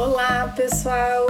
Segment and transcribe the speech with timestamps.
[0.00, 1.26] Olá, pessoal,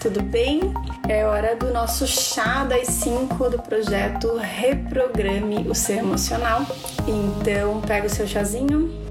[0.00, 0.60] tudo bem?
[1.08, 6.64] É hora do nosso chá das 5 do projeto Reprograme o Ser Emocional.
[7.08, 9.05] Então, pega o seu chazinho.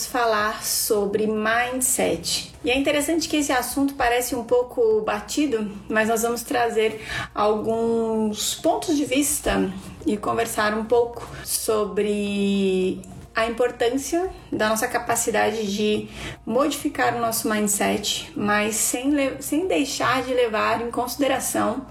[0.00, 2.54] Vamos falar sobre mindset.
[2.64, 7.04] E é interessante que esse assunto parece um pouco batido, mas nós vamos trazer
[7.34, 9.70] alguns pontos de vista
[10.06, 13.02] e conversar um pouco sobre
[13.34, 16.08] a importância da nossa capacidade de
[16.46, 21.86] modificar o nosso mindset, mas sem, sem deixar de levar em consideração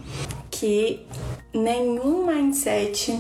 [0.50, 1.06] que
[1.54, 3.20] nenhum mindset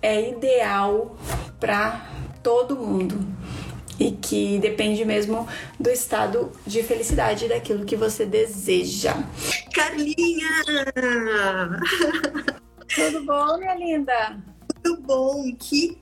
[0.00, 1.16] é ideal
[1.58, 2.08] para
[2.42, 3.41] todo mundo
[3.98, 5.46] e que depende mesmo
[5.78, 9.14] do estado de felicidade daquilo que você deseja.
[9.74, 10.48] Carlinha!
[12.94, 14.42] Tudo bom, minha linda?
[14.82, 15.44] Tudo bom.
[15.58, 15.98] Que,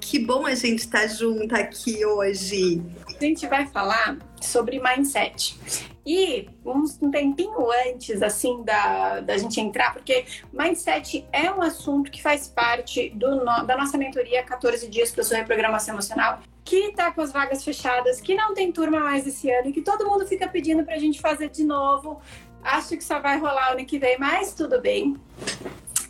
[0.00, 2.82] que bom a gente estar tá junto aqui hoje.
[3.08, 5.58] A gente vai falar sobre mindset.
[6.06, 12.22] E um tempinho antes, assim, da, da gente entrar, porque mindset é um assunto que
[12.22, 17.20] faz parte do, da nossa mentoria 14 Dias para sua reprogramação emocional, que tá com
[17.20, 20.48] as vagas fechadas, que não tem turma mais esse ano e que todo mundo fica
[20.48, 22.20] pedindo pra gente fazer de novo.
[22.62, 25.16] Acho que só vai rolar ano que vem, mas tudo bem.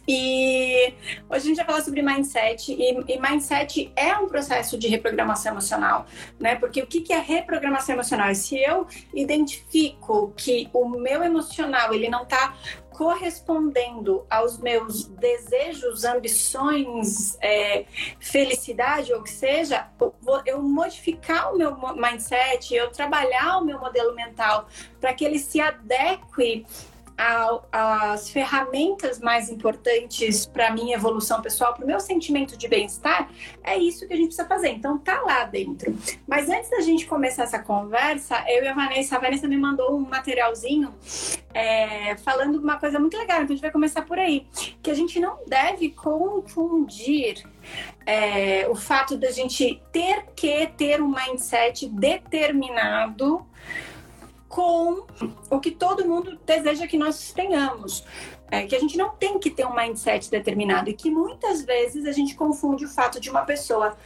[0.06, 0.94] E
[1.30, 5.52] hoje a gente vai falar sobre mindset e, e, mindset é um processo de reprogramação
[5.52, 6.06] emocional,
[6.38, 6.56] né?
[6.56, 8.34] Porque o que, que é reprogramação emocional?
[8.34, 12.54] Se eu identifico que o meu emocional ele não está
[12.94, 17.86] correspondendo aos meus desejos, ambições, é,
[18.20, 19.88] felicidade ou que seja,
[20.46, 24.68] eu modificar o meu mindset, eu trabalhar o meu modelo mental
[25.00, 26.64] para que ele se adeque
[27.16, 33.30] as ferramentas mais importantes para minha evolução pessoal, para o meu sentimento de bem-estar,
[33.62, 34.70] é isso que a gente precisa fazer.
[34.70, 35.96] Então tá lá dentro.
[36.26, 39.96] Mas antes da gente começar essa conversa, eu e a Vanessa, a Vanessa me mandou
[39.96, 40.92] um materialzinho
[41.52, 43.38] é, falando uma coisa muito legal.
[43.38, 44.46] Então a gente vai começar por aí,
[44.82, 47.44] que a gente não deve confundir
[48.04, 53.46] é, o fato da gente ter que ter um mindset determinado
[54.54, 55.04] com
[55.50, 58.04] o que todo mundo deseja que nós tenhamos.
[58.48, 62.06] É, que a gente não tem que ter um mindset determinado e que muitas vezes
[62.06, 63.96] a gente confunde o fato de uma pessoa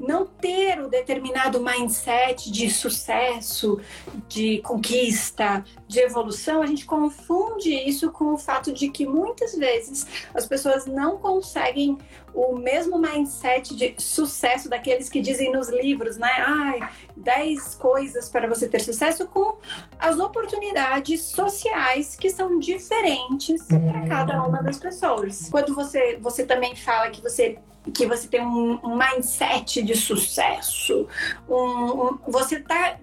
[0.00, 3.78] não ter o determinado mindset de sucesso,
[4.26, 10.06] de conquista, de evolução, a gente confunde isso com o fato de que muitas vezes
[10.34, 11.96] as pessoas não conseguem
[12.34, 16.32] o mesmo mindset de sucesso daqueles que dizem nos livros, né?
[16.38, 16.80] Ai,
[17.16, 19.56] 10 coisas para você ter sucesso com
[19.98, 25.48] as oportunidades sociais que são diferentes para cada uma das pessoas.
[25.48, 27.58] Quando você você também fala que você
[27.92, 31.06] que você tem um, um mindset de sucesso,
[31.48, 32.98] um, um, você está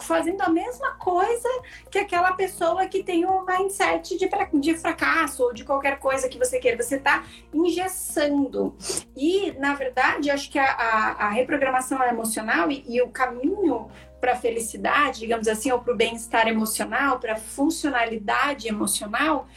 [0.00, 1.48] fazendo a mesma coisa
[1.90, 4.28] que aquela pessoa que tem um mindset de,
[4.60, 6.80] de fracasso ou de qualquer coisa que você queira.
[6.80, 8.76] Você está engessando.
[9.16, 13.90] E, na verdade, acho que a, a, a reprogramação emocional e, e o caminho
[14.20, 19.48] para a felicidade, digamos assim, ou para o bem-estar emocional, para a funcionalidade emocional,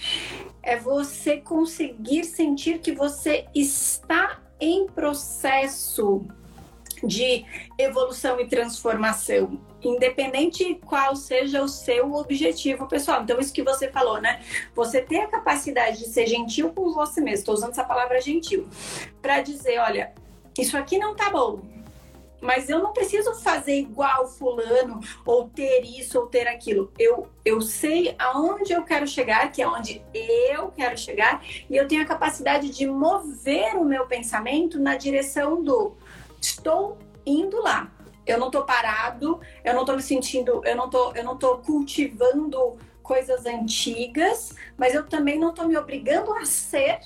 [0.63, 6.25] é você conseguir sentir que você está em processo
[7.05, 7.45] de
[7.77, 13.21] evolução e transformação, independente qual seja o seu objetivo pessoal.
[13.21, 14.41] Então, isso que você falou, né?
[14.73, 18.67] Você ter a capacidade de ser gentil com você mesmo, estou usando essa palavra gentil,
[19.21, 20.13] para dizer: olha,
[20.57, 21.61] isso aqui não tá bom,
[22.45, 26.91] mas eu não preciso fazer igual fulano ou ter isso ou ter aquilo.
[26.97, 31.87] Eu, eu sei aonde eu quero chegar, que é onde eu quero chegar, e eu
[31.87, 35.93] tenho a capacidade de mover o meu pensamento na direção do
[36.45, 37.91] estou indo lá.
[38.25, 41.57] Eu não estou parado, eu não estou me sentindo, eu não tô, eu não tô
[41.59, 46.99] cultivando coisas antigas, mas eu também não estou me obrigando a ser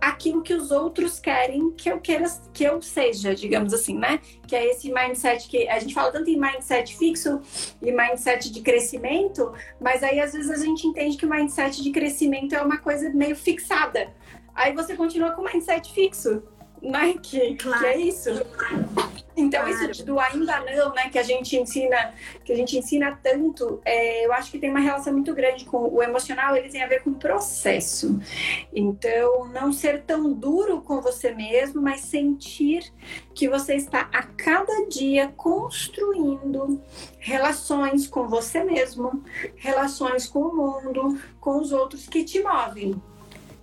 [0.00, 4.20] aquilo que os outros querem que eu queira que eu seja, digamos assim, né?
[4.46, 7.40] Que é esse mindset que a gente fala tanto em mindset fixo
[7.80, 11.90] e mindset de crescimento, mas aí às vezes a gente entende que o mindset de
[11.90, 14.12] crescimento é uma coisa meio fixada.
[14.54, 16.42] Aí você continua com o mindset fixo,
[16.86, 17.14] né?
[17.20, 17.80] Que, claro.
[17.80, 18.30] que é isso.
[19.36, 19.90] Então, claro.
[19.90, 24.24] isso do ainda não, né, que a gente ensina, que a gente ensina tanto, é,
[24.24, 27.02] eu acho que tem uma relação muito grande com o emocional, ele tem a ver
[27.02, 28.18] com o processo.
[28.72, 32.90] Então, não ser tão duro com você mesmo, mas sentir
[33.34, 36.80] que você está a cada dia construindo
[37.18, 39.22] relações com você mesmo,
[39.56, 42.94] relações com o mundo, com os outros que te movem.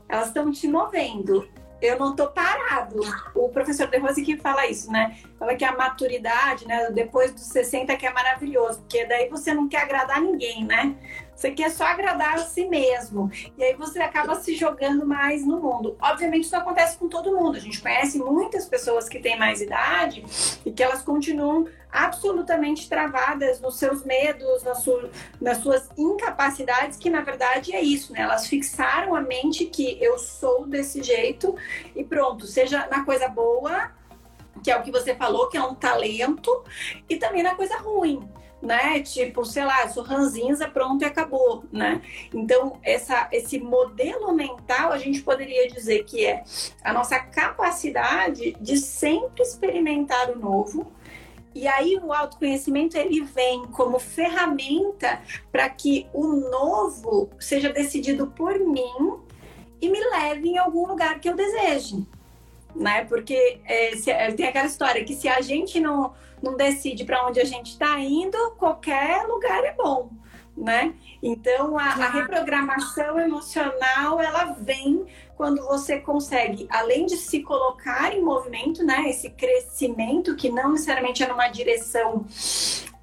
[0.07, 1.47] Elas estão te movendo
[1.83, 3.01] eu não tô parado.
[3.35, 5.17] O professor De Rose que fala isso, né?
[5.37, 9.67] Fala que a maturidade, né, depois dos 60 que é maravilhoso, porque daí você não
[9.67, 10.95] quer agradar ninguém, né?
[11.35, 13.31] Você quer só agradar a si mesmo.
[13.57, 15.97] E aí você acaba se jogando mais no mundo.
[16.01, 17.57] Obviamente, isso acontece com todo mundo.
[17.57, 20.23] A gente conhece muitas pessoas que têm mais idade
[20.65, 25.09] e que elas continuam absolutamente travadas nos seus medos, nas, su
[25.39, 28.21] nas suas incapacidades, que na verdade é isso, né?
[28.21, 31.55] Elas fixaram a mente que eu sou desse jeito
[31.95, 33.91] e pronto, seja na coisa boa,
[34.63, 36.63] que é o que você falou, que é um talento,
[37.07, 38.27] e também na coisa ruim
[38.63, 39.01] né?
[39.01, 42.01] Tipo, sei lá, eu sou ranzinza, pronto e acabou, né?
[42.33, 46.43] Então, essa, esse modelo mental, a gente poderia dizer que é
[46.81, 50.91] a nossa capacidade de sempre experimentar o novo.
[51.53, 55.21] E aí o autoconhecimento ele vem como ferramenta
[55.51, 59.19] para que o novo seja decidido por mim
[59.79, 62.07] e me leve em algum lugar que eu deseje,
[62.75, 63.05] né?
[63.05, 67.25] Porque é, se, é, tem aquela história que se a gente não não decide para
[67.25, 70.09] onde a gente está indo, qualquer lugar é bom,
[70.57, 70.93] né?
[71.21, 75.05] Então a, a, reprogramação emocional ela vem
[75.37, 79.09] quando você consegue, além de se colocar em movimento, né?
[79.09, 82.25] Esse crescimento que não necessariamente é numa direção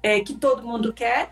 [0.03, 1.31] é, que todo mundo quer,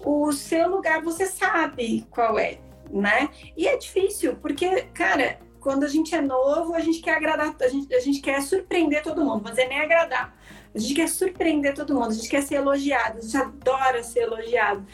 [0.00, 2.58] o seu lugar você sabe qual é,
[2.90, 3.28] né?
[3.56, 7.68] E é difícil porque, cara, quando a gente é novo, a gente quer agradar, a
[7.68, 10.32] gente, a gente quer surpreender todo mundo, mas é nem agradar
[10.74, 14.22] a gente quer surpreender todo mundo, a gente quer ser elogiado, a gente adora ser
[14.22, 14.84] elogiado.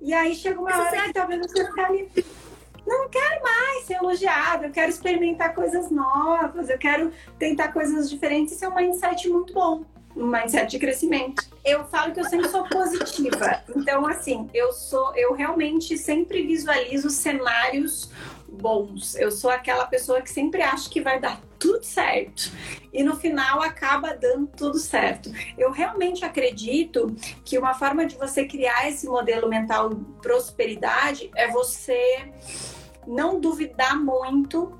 [0.00, 2.08] E aí chega uma hora que talvez você fale,
[2.86, 8.54] não quero mais ser elogiado, eu quero experimentar coisas novas, eu quero tentar coisas diferentes.
[8.54, 9.84] Isso é um mindset muito bom,
[10.14, 11.42] um mindset de crescimento.
[11.64, 13.64] Eu falo que eu sempre sou positiva.
[13.74, 18.08] Então, assim, eu sou, eu realmente sempre visualizo cenários
[18.54, 19.14] bons.
[19.16, 22.50] Eu sou aquela pessoa que sempre acha que vai dar tudo certo
[22.92, 25.30] e no final acaba dando tudo certo.
[25.56, 27.14] Eu realmente acredito
[27.44, 29.90] que uma forma de você criar esse modelo mental
[30.22, 32.32] prosperidade é você
[33.06, 34.78] não duvidar muito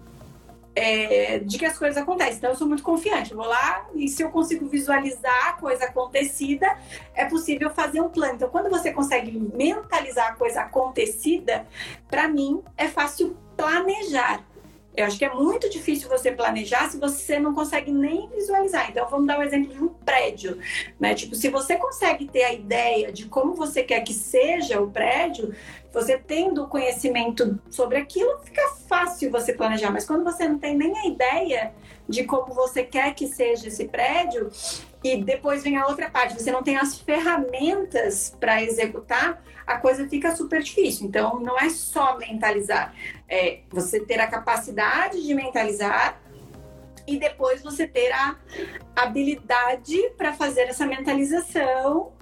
[0.74, 2.34] é, de que as coisas acontecem.
[2.36, 3.30] Então, eu sou muito confiante.
[3.30, 6.66] Eu vou lá e se eu consigo visualizar a coisa acontecida,
[7.14, 8.34] é possível fazer um plano.
[8.34, 11.66] Então, quando você consegue mentalizar a coisa acontecida,
[12.08, 14.44] para mim é fácil planejar.
[14.96, 18.90] Eu acho que é muito difícil você planejar se você não consegue nem visualizar.
[18.90, 20.58] Então, vamos dar o um exemplo de um prédio,
[21.00, 21.14] né?
[21.14, 25.52] Tipo, se você consegue ter a ideia de como você quer que seja o prédio,
[25.92, 28.62] você tendo conhecimento sobre aquilo, fica
[28.94, 29.90] fácil você planejar.
[29.90, 31.72] Mas quando você não tem nem a ideia
[32.08, 34.50] de como você quer que seja esse prédio,
[35.02, 40.08] e depois vem a outra parte, você não tem as ferramentas para executar, a coisa
[40.08, 41.06] fica super difícil.
[41.06, 42.94] Então, não é só mentalizar,
[43.28, 46.20] é você ter a capacidade de mentalizar
[47.06, 48.36] e depois você ter a
[48.94, 52.12] habilidade para fazer essa mentalização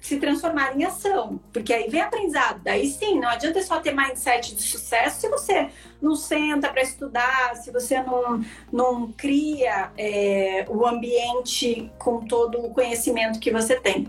[0.00, 2.60] se transformar em ação, porque aí vem aprendizado.
[2.62, 5.68] Daí sim, não adianta só ter mindset de sucesso se você
[6.00, 12.70] não senta para estudar, se você não, não cria é, o ambiente com todo o
[12.70, 14.08] conhecimento que você tem.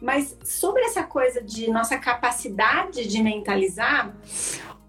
[0.00, 4.14] Mas sobre essa coisa de nossa capacidade de mentalizar,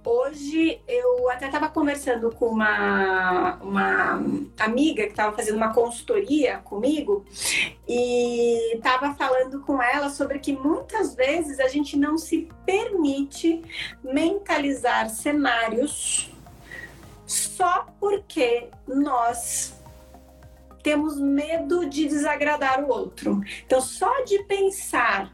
[0.03, 4.24] Hoje eu até estava conversando com uma, uma
[4.59, 7.23] amiga que estava fazendo uma consultoria comigo
[7.87, 13.61] e estava falando com ela sobre que muitas vezes a gente não se permite
[14.04, 16.31] mentalizar cenários
[17.28, 19.80] só porque nós
[20.81, 23.40] temos medo de desagradar o outro.
[23.66, 25.31] Então, só de pensar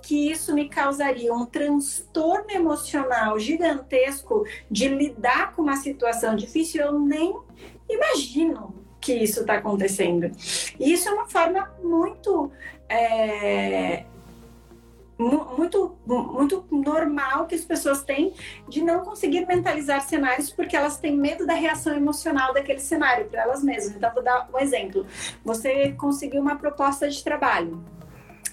[0.00, 6.98] que isso me causaria um transtorno emocional gigantesco de lidar com uma situação difícil, eu
[6.98, 7.36] nem
[7.88, 10.30] imagino que isso está acontecendo.
[10.78, 12.50] E isso é uma forma muito.
[12.88, 14.04] É,
[15.20, 18.32] muito, muito normal que as pessoas têm
[18.68, 23.42] de não conseguir mentalizar cenários porque elas têm medo da reação emocional daquele cenário para
[23.42, 23.94] elas mesmas.
[23.94, 25.06] Então, vou dar um exemplo.
[25.44, 27.84] Você conseguiu uma proposta de trabalho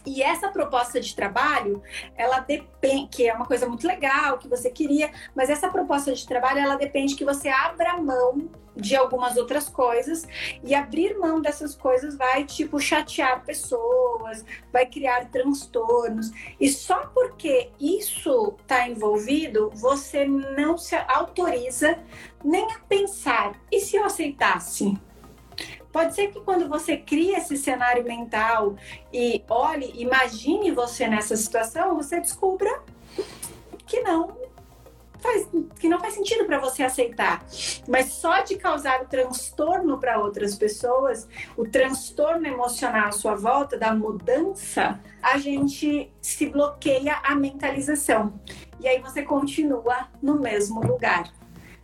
[0.08, 1.84] e essa proposta de trabalho,
[2.16, 6.26] ela depende, que é uma coisa muito legal, que você queria, mas essa proposta de
[6.26, 10.26] trabalho, ela depende que você abra mão de algumas outras coisas.
[10.64, 16.32] E abrir mão dessas coisas vai tipo chatear pessoas, vai criar transtornos.
[16.58, 22.00] E só porque isso está envolvido você não se autoriza
[22.42, 23.60] nem a pensar.
[23.70, 24.98] E se eu aceitasse
[25.92, 28.76] Pode ser que quando você cria esse cenário mental
[29.12, 32.84] e olhe, imagine você nessa situação, você descubra
[33.86, 34.36] que não
[35.20, 35.48] faz,
[35.80, 37.44] que não faz sentido para você aceitar.
[37.88, 43.78] Mas só de causar o transtorno para outras pessoas, o transtorno emocional à sua volta,
[43.78, 48.34] da mudança, a gente se bloqueia a mentalização.
[48.80, 51.32] E aí você continua no mesmo lugar.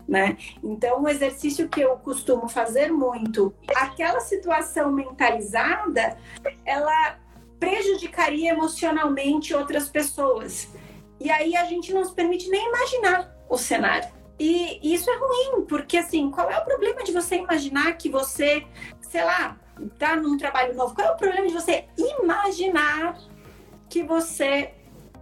[0.07, 0.37] Né?
[0.61, 6.17] Então, um exercício que eu costumo fazer muito, aquela situação mentalizada,
[6.65, 7.17] ela
[7.59, 10.69] prejudicaria emocionalmente outras pessoas.
[11.19, 14.09] E aí a gente não se permite nem imaginar o cenário.
[14.37, 18.65] E isso é ruim, porque assim, qual é o problema de você imaginar que você,
[18.99, 19.57] sei lá,
[19.97, 20.93] tá num trabalho novo?
[20.93, 23.17] Qual é o problema de você imaginar
[23.89, 24.73] que você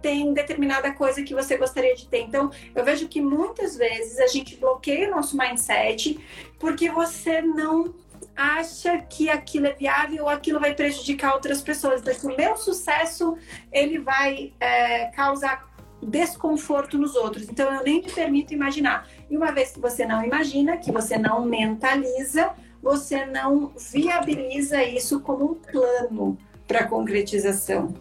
[0.02, 2.20] tem determinada coisa que você gostaria de ter.
[2.20, 6.18] Então, eu vejo que muitas vezes a gente bloqueia o nosso mindset
[6.58, 7.94] porque você não
[8.36, 12.00] acha que aquilo é viável ou aquilo vai prejudicar outras pessoas.
[12.00, 13.36] Então, o meu sucesso
[13.70, 15.70] ele vai é, causar
[16.02, 17.48] desconforto nos outros.
[17.48, 19.08] Então, eu nem me permito imaginar.
[19.30, 22.50] E uma vez que você não imagina, que você não mentaliza,
[22.82, 27.94] você não viabiliza isso como um plano para concretização.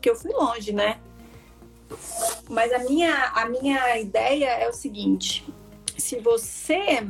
[0.00, 0.98] Que eu fui longe, né?
[2.48, 5.44] Mas a minha, a minha ideia é o seguinte:
[5.96, 7.06] se você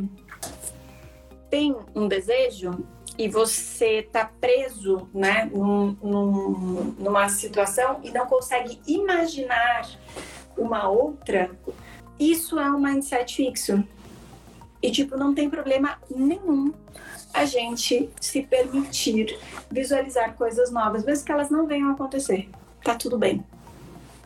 [1.50, 2.86] tem um desejo
[3.18, 9.88] e você está preso né, num, num, numa situação e não consegue imaginar
[10.56, 11.50] uma outra,
[12.18, 13.82] isso é um mindset fixo.
[14.82, 16.72] E, tipo, não tem problema nenhum
[17.32, 19.38] a gente se permitir
[19.70, 22.48] visualizar coisas novas, mesmo que elas não venham a acontecer.
[22.82, 23.44] Tá tudo bem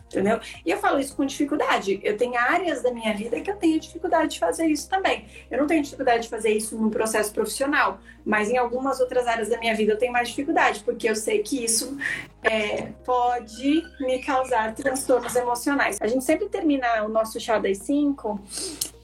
[0.06, 0.40] entendeu?
[0.64, 2.00] E eu falo isso com dificuldade.
[2.02, 5.26] Eu tenho áreas da minha vida que eu tenho dificuldade de fazer isso também.
[5.50, 9.48] Eu não tenho dificuldade de fazer isso no processo profissional, mas em algumas outras áreas
[9.48, 11.96] da minha vida eu tenho mais dificuldade, porque eu sei que isso
[12.42, 15.98] é, pode me causar transtornos emocionais.
[16.00, 18.40] A gente sempre termina o nosso chá das 5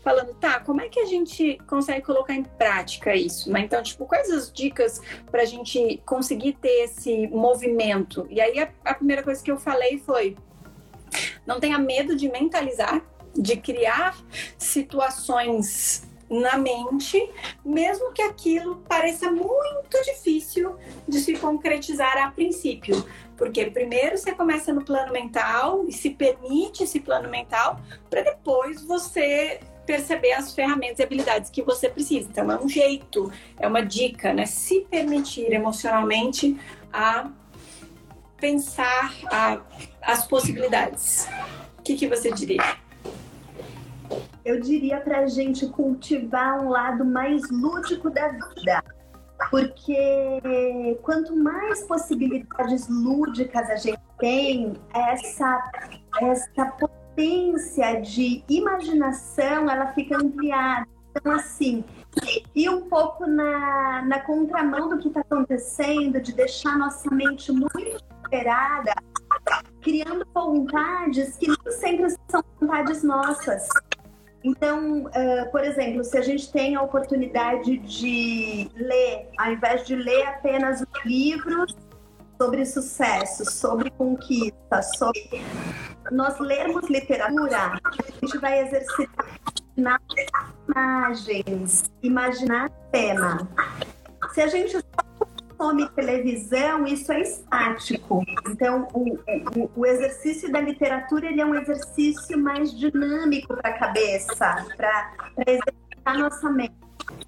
[0.02, 3.50] falando, tá, como é que a gente consegue colocar em prática isso?
[3.50, 3.60] Né?
[3.60, 8.26] Então, tipo, quais as dicas para a gente conseguir ter esse movimento?
[8.28, 10.36] E aí, a, a primeira coisa que eu falei foi
[11.46, 13.02] não tenha medo de mentalizar,
[13.34, 14.16] de criar
[14.58, 17.30] situações na mente,
[17.64, 20.76] mesmo que aquilo pareça muito difícil
[21.06, 23.06] de se concretizar a princípio.
[23.36, 27.78] Porque primeiro você começa no plano mental e se permite esse plano mental,
[28.08, 32.28] para depois você perceber as ferramentas e habilidades que você precisa.
[32.30, 34.46] Então é um jeito, é uma dica, né?
[34.46, 36.58] Se permitir emocionalmente
[36.92, 37.30] a
[38.42, 39.60] pensar a,
[40.02, 41.28] as possibilidades.
[41.78, 42.76] O que, que você diria?
[44.44, 48.82] Eu diria para a gente cultivar um lado mais lúdico da vida.
[49.48, 50.50] Porque
[51.02, 55.70] quanto mais possibilidades lúdicas a gente tem, essa,
[56.20, 60.88] essa potência de imaginação ela fica ampliada.
[61.14, 61.84] Então, assim,
[62.54, 68.11] e um pouco na, na contramão do que está acontecendo, de deixar nossa mente muito
[68.32, 68.94] desesperada,
[69.82, 73.68] criando vontades que não sempre são vontades nossas.
[74.42, 79.94] Então, uh, por exemplo, se a gente tem a oportunidade de ler, ao invés de
[79.94, 81.76] ler apenas livros
[82.40, 85.44] sobre sucesso, sobre conquista, sobre
[86.10, 89.38] nós lermos literatura, a gente vai exercitar
[90.66, 93.48] imagens, imaginar tema.
[94.32, 94.76] Se a gente
[95.62, 98.24] consome televisão, isso é estático.
[98.48, 99.14] Então, o,
[99.56, 105.12] o, o exercício da literatura ele é um exercício mais dinâmico para a cabeça, para
[105.46, 106.74] exercitar nossa mente.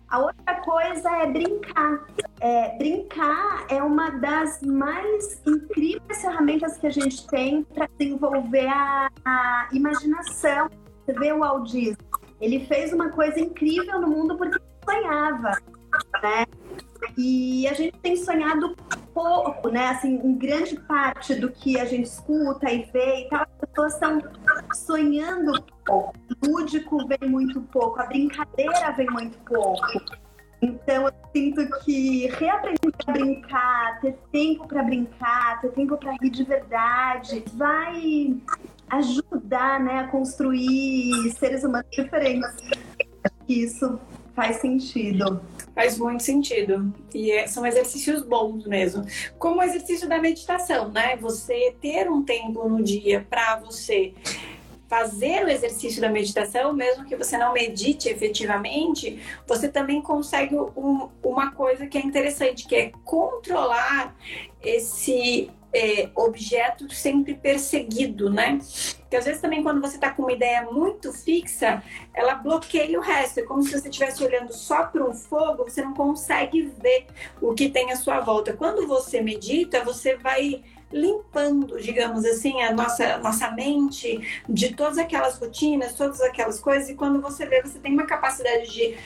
[0.08, 2.06] A outra coisa é brincar.
[2.40, 9.08] É, brincar é uma das mais incríveis ferramentas que a gente tem para desenvolver a,
[9.24, 10.68] a, imaginação.
[11.06, 11.96] Você vê o Walt Disney,
[12.40, 15.52] ele fez uma coisa incrível no mundo porque sonhava,
[16.22, 16.44] né?
[17.16, 18.74] E a gente tem sonhado
[19.12, 19.88] pouco, né?
[19.88, 23.94] Assim, em grande parte do que a gente escuta e vê e tal, as pessoas
[23.94, 24.20] estão
[24.74, 25.52] sonhando
[25.86, 26.14] pouco.
[26.42, 30.24] O lúdico vem muito pouco, a brincadeira vem muito pouco.
[30.60, 36.30] Então, eu sinto que reaprender a brincar, ter tempo para brincar, ter tempo para rir
[36.30, 38.34] de verdade, vai
[38.88, 42.48] ajudar né, a construir seres humanos diferentes.
[43.24, 44.00] Acho que isso
[44.34, 45.42] faz sentido.
[45.74, 46.92] Faz muito sentido.
[47.12, 49.04] E é, são exercícios bons mesmo.
[49.38, 51.16] Como o exercício da meditação, né?
[51.16, 54.14] Você ter um tempo no dia para você
[54.88, 61.08] fazer o exercício da meditação, mesmo que você não medite efetivamente, você também consegue um,
[61.22, 64.14] uma coisa que é interessante, que é controlar
[64.62, 68.58] esse é, objeto sempre perseguido, né?
[69.00, 71.82] Porque às vezes também quando você está com uma ideia muito fixa,
[72.14, 73.40] ela bloqueia o resto.
[73.40, 77.06] É como se você estivesse olhando só para um fogo, você não consegue ver
[77.40, 78.52] o que tem à sua volta.
[78.52, 80.62] Quando você medita, você vai
[80.92, 86.94] limpando, digamos assim, a nossa, nossa mente de todas aquelas rotinas, todas aquelas coisas, e
[86.94, 88.96] quando você vê, você tem uma capacidade de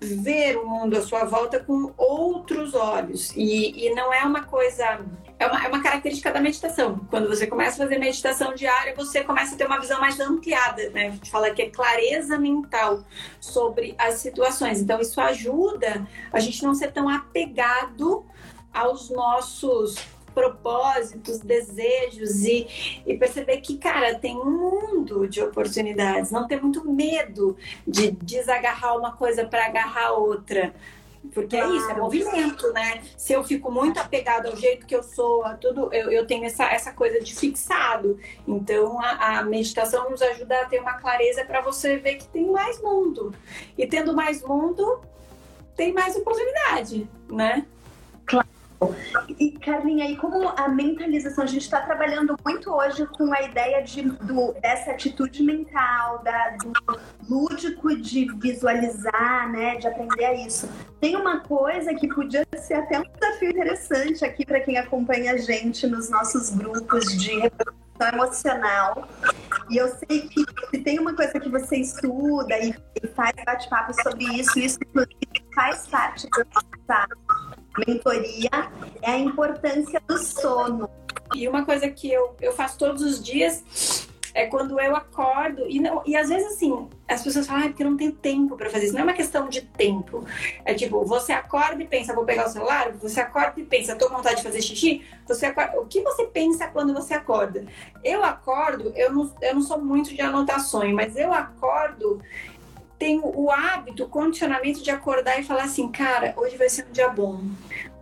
[0.00, 3.32] ver o mundo à sua volta com outros olhos.
[3.36, 5.00] E, e não é uma coisa.
[5.40, 7.00] É uma, é uma característica da meditação.
[7.08, 10.90] Quando você começa a fazer meditação diária, você começa a ter uma visão mais ampliada,
[10.90, 11.06] né?
[11.06, 13.02] A gente fala que é clareza mental
[13.40, 14.82] sobre as situações.
[14.82, 18.22] Então, isso ajuda a gente não ser tão apegado
[18.70, 19.94] aos nossos
[20.34, 26.30] propósitos, desejos e, e perceber que, cara, tem um mundo de oportunidades.
[26.30, 27.56] Não ter muito medo
[27.86, 30.74] de desagarrar uma coisa para agarrar outra.
[31.34, 31.72] Porque claro.
[31.72, 33.02] é isso, é movimento, né?
[33.16, 36.44] Se eu fico muito apegado ao jeito que eu sou, a tudo, eu, eu tenho
[36.44, 38.18] essa, essa coisa de fixado.
[38.48, 42.50] Então a, a meditação nos ajuda a ter uma clareza para você ver que tem
[42.50, 43.34] mais mundo.
[43.76, 45.00] E tendo mais mundo,
[45.76, 47.66] tem mais oportunidade, né?
[49.38, 53.82] E, Carlinha, e como a mentalização, a gente está trabalhando muito hoje com a ideia
[53.82, 56.72] de, do, dessa atitude mental, da, do
[57.28, 60.68] lúdico de visualizar, né, de aprender a isso.
[60.98, 65.36] Tem uma coisa que podia ser até um desafio interessante aqui para quem acompanha a
[65.36, 69.08] gente nos nossos grupos de reprodução emocional.
[69.68, 73.92] E eu sei que se tem uma coisa que você estuda e, e faz bate-papo
[74.02, 74.78] sobre isso, isso
[75.54, 76.80] faz parte da nossa
[77.78, 78.50] mentoria
[79.02, 80.88] é a importância do sono.
[81.34, 85.80] E uma coisa que eu, eu faço todos os dias é quando eu acordo e
[85.80, 88.70] não e às vezes assim as pessoas falam ah, porque eu não tenho tempo para
[88.70, 88.94] fazer isso.
[88.94, 90.24] Não é uma questão de tempo.
[90.64, 92.92] É tipo você acorda e pensa vou pegar o celular.
[92.92, 95.02] Você acorda e pensa tô com vontade de fazer xixi.
[95.26, 97.64] Você acorda, o que você pensa quando você acorda?
[98.04, 102.20] Eu acordo eu não, eu não sou muito de anotações mas eu acordo
[103.00, 106.92] tenho o hábito, o condicionamento de acordar e falar assim, cara, hoje vai ser um
[106.92, 107.40] dia bom,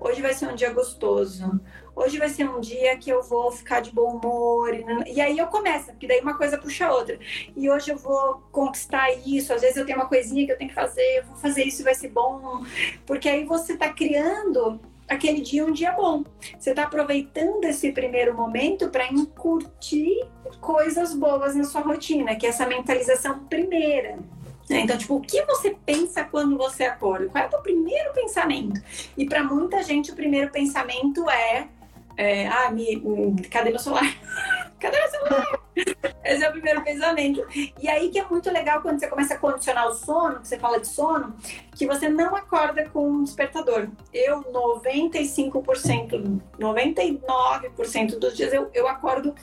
[0.01, 1.61] hoje vai ser um dia gostoso,
[1.95, 4.75] hoje vai ser um dia que eu vou ficar de bom humor.
[5.07, 7.17] E, aí eu começo, porque daí uma coisa puxa a outra.
[7.57, 10.71] E hoje eu vou conquistar isso, às vezes eu tenho uma coisinha que eu tenho
[10.71, 12.65] que fazer, vou fazer isso e vai ser bom.
[13.07, 16.25] Porque aí você está criando aquele dia um dia bom.
[16.59, 20.27] Você está aproveitando esse primeiro momento para incutir
[20.61, 24.19] coisas boas na sua rotina, que é essa mentalização primeira.
[24.69, 24.81] Né?
[24.81, 27.29] Então, tipo, o que você pensa quando você acorda?
[27.29, 28.81] Qual é o teu primeiro pensamento?
[29.17, 31.69] E para muita gente, o primeiro pensamento é,
[32.17, 34.05] é ah, me, me, cadê meu celular?
[34.79, 35.61] cadê meu celular?
[36.25, 37.47] Esse é o primeiro pensamento.
[37.81, 40.59] E aí que é muito legal quando você começa a condicionar o sono, que você
[40.59, 41.35] fala de sono,
[41.75, 43.89] que você não acorda com um despertador.
[44.13, 49.35] Eu, 95%, 99% dos dias, eu, eu acordo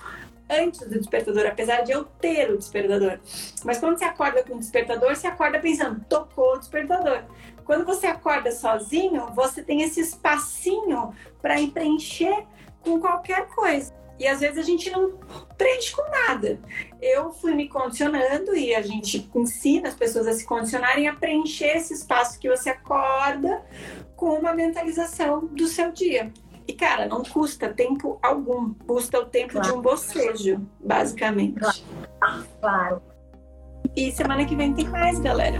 [0.49, 3.19] antes do despertador, apesar de eu ter o despertador.
[3.63, 7.23] Mas quando você acorda com o despertador, você acorda pensando, tocou o despertador.
[7.63, 12.45] Quando você acorda sozinho, você tem esse espacinho para preencher
[12.81, 13.93] com qualquer coisa.
[14.17, 15.17] E às vezes a gente não
[15.57, 16.59] preenche com nada.
[17.01, 21.77] Eu fui me condicionando e a gente ensina as pessoas a se condicionarem a preencher
[21.77, 23.61] esse espaço que você acorda
[24.15, 26.31] com uma mentalização do seu dia.
[26.67, 28.73] E, cara, não custa tempo algum.
[28.73, 29.67] Custa o tempo claro.
[29.67, 31.59] de um bocejo, basicamente.
[32.59, 33.01] Claro.
[33.95, 35.57] E semana que vem tem mais, galera.